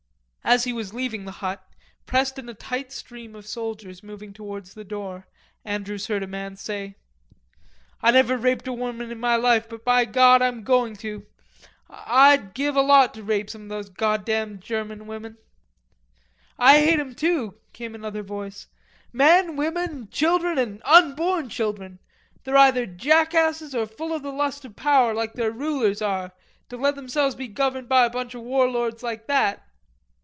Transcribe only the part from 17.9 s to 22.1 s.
another voice, "men, women, children and unborn children.